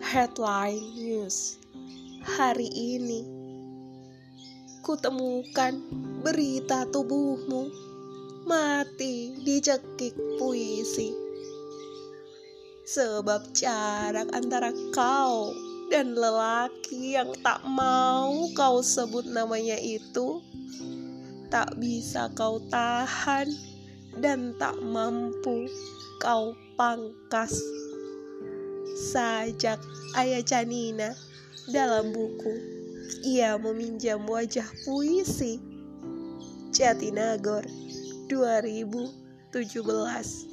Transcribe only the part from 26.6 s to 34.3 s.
pangkas sajak Ayah Janina dalam buku ia meminjam